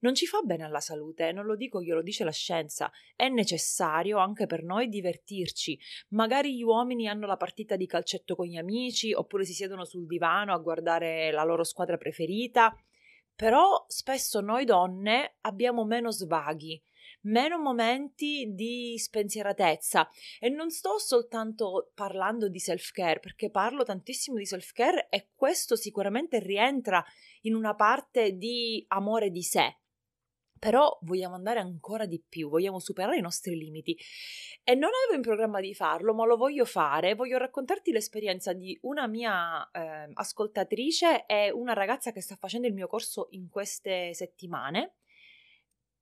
non 0.04 0.14
ci 0.14 0.26
fa 0.26 0.42
bene 0.42 0.64
alla 0.64 0.80
salute, 0.80 1.32
non 1.32 1.46
lo 1.46 1.56
dico 1.56 1.80
io, 1.80 1.94
lo 1.94 2.02
dice 2.02 2.24
la 2.24 2.30
scienza. 2.30 2.92
È 3.16 3.26
necessario 3.28 4.18
anche 4.18 4.44
per 4.44 4.62
noi 4.62 4.90
divertirci. 4.90 5.80
Magari 6.10 6.54
gli 6.54 6.62
uomini 6.62 7.08
hanno 7.08 7.26
la 7.26 7.38
partita 7.38 7.74
di 7.74 7.86
calcetto 7.86 8.36
con 8.36 8.44
gli 8.44 8.56
amici, 8.56 9.14
oppure 9.14 9.46
si 9.46 9.54
siedono 9.54 9.86
sul 9.86 10.06
divano 10.06 10.52
a 10.52 10.58
guardare 10.58 11.32
la 11.32 11.42
loro 11.42 11.64
squadra 11.64 11.96
preferita. 11.96 12.76
Però 13.34 13.86
spesso 13.88 14.40
noi 14.40 14.66
donne 14.66 15.36
abbiamo 15.40 15.86
meno 15.86 16.10
svaghi, 16.10 16.80
meno 17.22 17.58
momenti 17.58 18.52
di 18.52 18.96
spensieratezza 18.98 20.06
e 20.38 20.50
non 20.50 20.70
sto 20.70 20.98
soltanto 20.98 21.90
parlando 21.94 22.48
di 22.48 22.58
self-care 22.58 23.20
perché 23.20 23.50
parlo 23.50 23.82
tantissimo 23.82 24.36
di 24.36 24.44
self-care 24.44 25.08
e 25.08 25.30
questo 25.34 25.74
sicuramente 25.74 26.38
rientra 26.38 27.04
in 27.40 27.54
una 27.54 27.74
parte 27.74 28.36
di 28.36 28.84
amore 28.88 29.30
di 29.30 29.42
sé 29.42 29.78
però 30.64 30.98
vogliamo 31.02 31.34
andare 31.34 31.60
ancora 31.60 32.06
di 32.06 32.24
più, 32.26 32.48
vogliamo 32.48 32.78
superare 32.78 33.18
i 33.18 33.20
nostri 33.20 33.54
limiti. 33.54 33.94
E 34.62 34.74
non 34.74 34.88
avevo 34.88 35.14
in 35.14 35.20
programma 35.20 35.60
di 35.60 35.74
farlo, 35.74 36.14
ma 36.14 36.24
lo 36.24 36.38
voglio 36.38 36.64
fare. 36.64 37.14
Voglio 37.14 37.36
raccontarti 37.36 37.92
l'esperienza 37.92 38.54
di 38.54 38.78
una 38.84 39.06
mia 39.06 39.70
eh, 39.70 40.08
ascoltatrice 40.14 41.26
e 41.26 41.50
una 41.50 41.74
ragazza 41.74 42.12
che 42.12 42.22
sta 42.22 42.36
facendo 42.36 42.66
il 42.66 42.72
mio 42.72 42.86
corso 42.86 43.26
in 43.32 43.50
queste 43.50 44.14
settimane. 44.14 44.94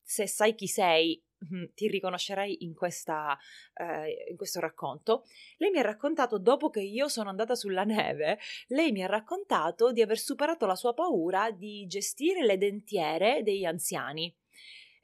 Se 0.00 0.28
sai 0.28 0.54
chi 0.54 0.68
sei, 0.68 1.20
mm, 1.52 1.64
ti 1.74 1.88
riconoscerai 1.88 2.62
in, 2.62 2.72
questa, 2.72 3.36
eh, 3.74 4.28
in 4.30 4.36
questo 4.36 4.60
racconto. 4.60 5.24
Lei 5.56 5.72
mi 5.72 5.80
ha 5.80 5.82
raccontato, 5.82 6.38
dopo 6.38 6.70
che 6.70 6.82
io 6.82 7.08
sono 7.08 7.30
andata 7.30 7.56
sulla 7.56 7.82
neve, 7.82 8.38
lei 8.68 8.92
mi 8.92 9.02
ha 9.02 9.08
raccontato 9.08 9.90
di 9.90 10.02
aver 10.02 10.20
superato 10.20 10.66
la 10.66 10.76
sua 10.76 10.94
paura 10.94 11.50
di 11.50 11.84
gestire 11.88 12.44
le 12.44 12.58
dentiere 12.58 13.42
degli 13.42 13.64
anziani 13.64 14.32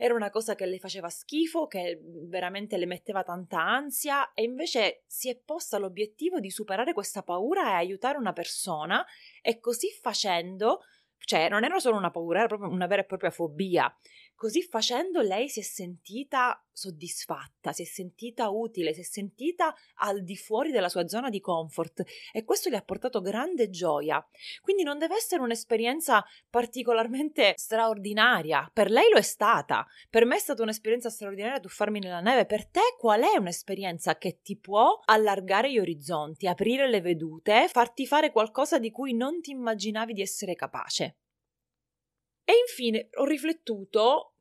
era 0.01 0.15
una 0.15 0.31
cosa 0.31 0.55
che 0.55 0.65
le 0.65 0.79
faceva 0.79 1.09
schifo, 1.11 1.67
che 1.67 2.01
veramente 2.01 2.77
le 2.77 2.87
metteva 2.87 3.25
tanta 3.25 3.61
ansia 3.61 4.33
e 4.33 4.45
invece 4.45 5.03
si 5.09 5.29
è 5.29 5.37
posta 5.37 5.77
l'obiettivo 5.77 6.39
di 6.39 6.51
superare 6.51 6.93
questa 6.93 7.25
paura 7.25 7.71
e 7.71 7.73
aiutare 7.73 8.17
una 8.17 8.33
persona 8.33 9.05
e 9.43 9.59
così 9.59 9.91
facendo, 9.91 10.83
cioè 11.19 11.49
non 11.49 11.65
era 11.65 11.81
solo 11.81 11.97
una 11.97 12.13
paura, 12.13 12.39
era 12.39 12.49
proprio 12.49 12.71
una 12.71 12.87
vera 12.87 13.03
e 13.03 13.07
propria 13.07 13.31
fobia. 13.31 13.93
Così 14.39 14.63
facendo 14.63 15.21
lei 15.21 15.49
si 15.49 15.59
è 15.59 15.63
sentita 15.65 16.65
soddisfatta, 16.71 17.73
si 17.73 17.83
è 17.83 17.85
sentita 17.85 18.51
utile, 18.51 18.95
si 18.95 19.01
è 19.01 19.03
sentita 19.03 19.75
al 19.97 20.23
di 20.23 20.37
fuori 20.37 20.71
della 20.71 20.89
sua 20.89 21.09
zona 21.09 21.29
di 21.29 21.41
comfort 21.41 22.05
e 22.31 22.45
questo 22.45 22.69
le 22.71 22.77
ha 22.77 22.83
portato 22.83 23.21
grande 23.21 23.69
gioia. 23.69 24.25
Quindi 24.61 24.85
non 24.85 24.97
deve 24.97 25.17
essere 25.17 25.43
un'esperienza 25.43 26.25
particolarmente 26.49 27.55
straordinaria. 27.57 28.71
Per 28.73 28.93
lei 28.93 29.11
lo 29.11 29.19
è 29.19 29.23
stata. 29.23 29.85
Per 30.09 30.25
me 30.25 30.37
è 30.37 30.39
stata 30.39 30.63
un'esperienza 30.63 31.11
straordinaria 31.11 31.59
tuffarmi 31.59 31.99
nella 31.99 32.21
neve. 32.21 32.47
Per 32.47 32.69
te 32.69 32.95
qual 32.97 33.23
è 33.23 33.37
un'esperienza 33.39 34.19
che 34.19 34.39
ti 34.41 34.57
può 34.57 35.01
allargare 35.07 35.73
gli 35.73 35.81
orizzonti, 35.81 36.47
aprire 36.47 36.89
le 36.89 37.01
vedute, 37.01 37.67
farti 37.73 38.07
fare 38.07 38.31
qualcosa 38.31 38.79
di 38.79 38.93
cui 38.93 39.15
non 39.15 39.41
ti 39.41 39.51
immaginavi 39.51 40.13
di 40.13 40.23
essere 40.23 40.55
capace? 40.55 41.17
E 42.49 42.55
infine 42.67 43.11
ho 43.17 43.27
riflettuto 43.27 44.37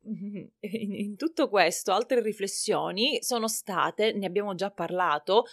in, 0.60 1.14
tutto 1.16 1.50
questo, 1.50 1.92
altre 1.92 2.22
riflessioni 2.22 3.22
sono 3.22 3.48
state, 3.48 4.14
ne 4.14 4.24
abbiamo 4.24 4.54
già 4.54 4.70
parlato, 4.70 5.44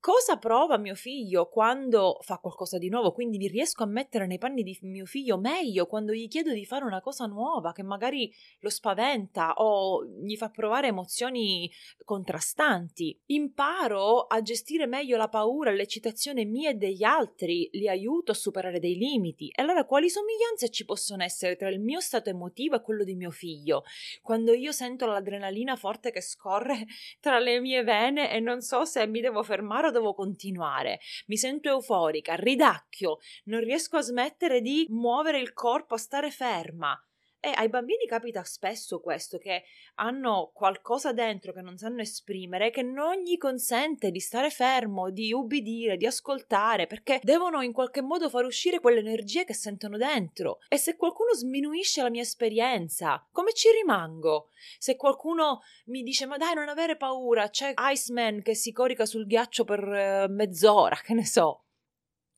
cosa 0.00 0.36
prova 0.36 0.78
mio 0.78 0.94
figlio 0.94 1.48
quando 1.48 2.18
fa 2.20 2.38
qualcosa 2.38 2.78
di 2.78 2.88
nuovo, 2.88 3.12
quindi 3.12 3.38
vi 3.38 3.48
riesco 3.48 3.82
a 3.82 3.86
mettere 3.86 4.26
nei 4.26 4.38
panni 4.38 4.62
di 4.62 4.78
mio 4.82 5.06
figlio 5.06 5.38
meglio 5.38 5.86
quando 5.86 6.12
gli 6.12 6.28
chiedo 6.28 6.52
di 6.52 6.64
fare 6.64 6.84
una 6.84 7.00
cosa 7.00 7.26
nuova 7.26 7.72
che 7.72 7.82
magari 7.82 8.32
lo 8.60 8.70
spaventa 8.70 9.54
o 9.56 10.04
gli 10.04 10.36
fa 10.36 10.50
provare 10.50 10.88
emozioni 10.88 11.70
contrastanti. 12.04 13.20
Imparo 13.26 14.26
a 14.26 14.40
gestire 14.42 14.86
meglio 14.86 15.16
la 15.16 15.28
paura 15.28 15.70
l'eccitazione 15.70 16.44
mia 16.44 16.70
e 16.70 16.74
degli 16.74 17.02
altri, 17.02 17.68
li 17.72 17.88
aiuto 17.88 18.32
a 18.32 18.34
superare 18.34 18.78
dei 18.78 18.96
limiti. 18.96 19.48
E 19.48 19.62
allora 19.62 19.84
quali 19.84 20.08
somiglianze 20.08 20.70
ci 20.70 20.84
possono 20.84 21.22
essere 21.22 21.56
tra 21.56 21.68
il 21.68 21.80
mio 21.80 22.00
stato 22.00 22.30
emotivo 22.30 22.76
e 22.76 22.82
quello 22.82 23.04
di 23.04 23.14
mio 23.14 23.30
figlio? 23.30 23.84
Quando 24.22 24.52
io 24.52 24.72
sento 24.72 25.06
l'adrenalina 25.06 25.76
forte 25.76 26.10
che 26.10 26.20
scorre 26.20 26.86
tra 27.20 27.38
le 27.38 27.60
mie 27.60 27.82
vene 27.82 28.32
e 28.32 28.40
non 28.40 28.60
so 28.60 28.84
se 28.84 29.06
mi 29.06 29.20
devo 29.20 29.42
fermare 29.42 29.85
o 29.88 29.90
devo 29.90 30.14
continuare, 30.14 31.00
mi 31.26 31.36
sento 31.36 31.68
euforica, 31.68 32.34
ridacchio, 32.34 33.18
non 33.44 33.60
riesco 33.60 33.96
a 33.96 34.02
smettere 34.02 34.60
di 34.60 34.86
muovere 34.90 35.40
il 35.40 35.52
corpo, 35.52 35.94
a 35.94 35.98
stare 35.98 36.30
ferma. 36.30 36.98
E 37.46 37.52
ai 37.54 37.68
bambini 37.68 38.08
capita 38.08 38.42
spesso 38.42 38.98
questo, 38.98 39.38
che 39.38 39.62
hanno 39.98 40.50
qualcosa 40.52 41.12
dentro 41.12 41.52
che 41.52 41.60
non 41.60 41.78
sanno 41.78 42.00
esprimere, 42.00 42.72
che 42.72 42.82
non 42.82 43.18
gli 43.18 43.38
consente 43.38 44.10
di 44.10 44.18
stare 44.18 44.50
fermo, 44.50 45.10
di 45.10 45.32
ubbidire, 45.32 45.96
di 45.96 46.06
ascoltare, 46.06 46.88
perché 46.88 47.20
devono 47.22 47.62
in 47.62 47.72
qualche 47.72 48.02
modo 48.02 48.28
far 48.28 48.46
uscire 48.46 48.80
quelle 48.80 48.98
energie 48.98 49.44
che 49.44 49.54
sentono 49.54 49.96
dentro. 49.96 50.58
E 50.68 50.76
se 50.76 50.96
qualcuno 50.96 51.34
sminuisce 51.34 52.02
la 52.02 52.10
mia 52.10 52.22
esperienza, 52.22 53.24
come 53.30 53.52
ci 53.52 53.68
rimango? 53.70 54.48
Se 54.76 54.96
qualcuno 54.96 55.60
mi 55.84 56.02
dice 56.02 56.26
ma 56.26 56.38
dai 56.38 56.56
non 56.56 56.68
avere 56.68 56.96
paura, 56.96 57.48
c'è 57.48 57.74
Iceman 57.76 58.42
che 58.42 58.56
si 58.56 58.72
corica 58.72 59.06
sul 59.06 59.24
ghiaccio 59.24 59.62
per 59.62 59.84
uh, 59.86 60.32
mezz'ora, 60.32 60.96
che 61.00 61.14
ne 61.14 61.24
so 61.24 61.65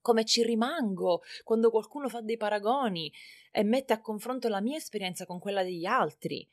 come 0.00 0.24
ci 0.24 0.42
rimango 0.42 1.22
quando 1.44 1.70
qualcuno 1.70 2.08
fa 2.08 2.20
dei 2.20 2.36
paragoni 2.36 3.12
e 3.50 3.62
mette 3.62 3.92
a 3.92 4.00
confronto 4.00 4.48
la 4.48 4.60
mia 4.60 4.76
esperienza 4.76 5.26
con 5.26 5.38
quella 5.38 5.62
degli 5.62 5.84
altri. 5.84 6.48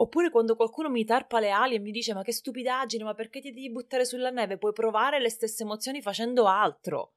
Oppure 0.00 0.30
quando 0.30 0.54
qualcuno 0.54 0.88
mi 0.88 1.04
tarpa 1.04 1.40
le 1.40 1.50
ali 1.50 1.74
e 1.74 1.80
mi 1.80 1.90
dice 1.90 2.14
ma 2.14 2.22
che 2.22 2.32
stupidaggine, 2.32 3.02
ma 3.02 3.14
perché 3.14 3.40
ti 3.40 3.52
devi 3.52 3.70
buttare 3.70 4.04
sulla 4.04 4.30
neve? 4.30 4.56
Puoi 4.56 4.72
provare 4.72 5.20
le 5.20 5.28
stesse 5.28 5.64
emozioni 5.64 6.00
facendo 6.00 6.46
altro. 6.46 7.14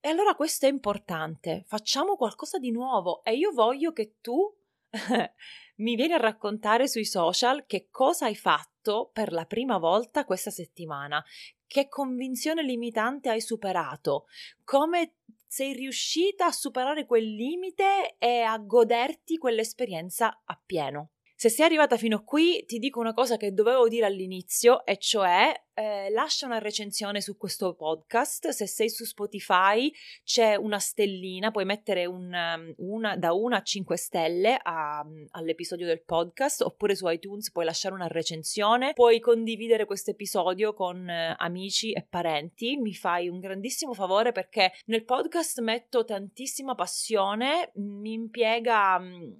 E 0.00 0.08
allora 0.08 0.34
questo 0.34 0.66
è 0.66 0.70
importante, 0.70 1.64
facciamo 1.66 2.16
qualcosa 2.16 2.58
di 2.58 2.70
nuovo 2.70 3.22
e 3.22 3.36
io 3.36 3.52
voglio 3.52 3.92
che 3.92 4.16
tu 4.22 4.50
mi 5.76 5.94
vieni 5.94 6.14
a 6.14 6.18
raccontare 6.18 6.88
sui 6.88 7.04
social 7.04 7.66
che 7.66 7.88
cosa 7.90 8.24
hai 8.24 8.34
fatto 8.34 9.10
per 9.12 9.30
la 9.30 9.44
prima 9.44 9.76
volta 9.76 10.24
questa 10.24 10.50
settimana, 10.50 11.22
che 11.70 11.86
convinzione 11.88 12.64
limitante 12.64 13.28
hai 13.28 13.40
superato, 13.40 14.26
come 14.64 15.18
sei 15.46 15.72
riuscita 15.72 16.46
a 16.46 16.50
superare 16.50 17.06
quel 17.06 17.32
limite 17.32 18.16
e 18.18 18.40
a 18.40 18.58
goderti 18.58 19.38
quell'esperienza 19.38 20.42
appieno. 20.46 21.10
Se 21.40 21.48
sei 21.48 21.64
arrivata 21.64 21.96
fino 21.96 22.22
qui, 22.22 22.66
ti 22.66 22.78
dico 22.78 23.00
una 23.00 23.14
cosa 23.14 23.38
che 23.38 23.54
dovevo 23.54 23.88
dire 23.88 24.04
all'inizio, 24.04 24.84
e 24.84 24.98
cioè 24.98 25.50
eh, 25.72 26.10
lascia 26.10 26.44
una 26.44 26.58
recensione 26.58 27.22
su 27.22 27.38
questo 27.38 27.72
podcast. 27.72 28.48
Se 28.48 28.66
sei 28.66 28.90
su 28.90 29.06
Spotify, 29.06 29.90
c'è 30.22 30.56
una 30.56 30.78
stellina, 30.78 31.50
puoi 31.50 31.64
mettere 31.64 32.04
un, 32.04 32.30
um, 32.30 32.74
una, 32.76 33.16
da 33.16 33.32
1 33.32 33.56
a 33.56 33.62
5 33.62 33.96
stelle 33.96 34.60
a, 34.62 35.02
all'episodio 35.30 35.86
del 35.86 36.02
podcast, 36.02 36.60
oppure 36.60 36.94
su 36.94 37.08
iTunes 37.08 37.50
puoi 37.50 37.64
lasciare 37.64 37.94
una 37.94 38.08
recensione. 38.08 38.92
Puoi 38.92 39.18
condividere 39.18 39.86
questo 39.86 40.10
episodio 40.10 40.74
con 40.74 41.08
eh, 41.08 41.34
amici 41.38 41.92
e 41.92 42.06
parenti. 42.06 42.76
Mi 42.76 42.92
fai 42.92 43.30
un 43.30 43.40
grandissimo 43.40 43.94
favore 43.94 44.32
perché 44.32 44.72
nel 44.88 45.06
podcast 45.06 45.60
metto 45.62 46.04
tantissima 46.04 46.74
passione, 46.74 47.70
mi 47.76 48.12
impiega 48.12 48.98
mm, 48.98 49.32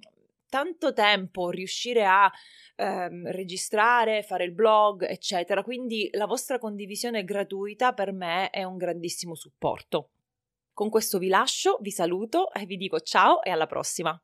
tanto 0.51 0.91
tempo 0.91 1.49
riuscire 1.49 2.05
a 2.05 2.29
ehm, 2.75 3.31
registrare, 3.31 4.21
fare 4.21 4.43
il 4.43 4.51
blog, 4.51 5.07
eccetera. 5.07 5.63
Quindi 5.63 6.09
la 6.11 6.25
vostra 6.25 6.59
condivisione 6.59 7.23
gratuita 7.23 7.93
per 7.93 8.11
me 8.11 8.49
è 8.49 8.63
un 8.65 8.75
grandissimo 8.75 9.33
supporto. 9.33 10.09
Con 10.73 10.89
questo 10.89 11.17
vi 11.19 11.29
lascio, 11.29 11.77
vi 11.79 11.91
saluto 11.91 12.51
e 12.51 12.65
vi 12.65 12.75
dico 12.75 12.99
ciao 12.99 13.41
e 13.41 13.49
alla 13.49 13.67
prossima. 13.67 14.21